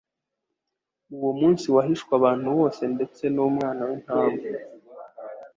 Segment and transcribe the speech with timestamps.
[1.15, 4.39] uwo munsi wahishwe abantu bose ndetse numwana w'intama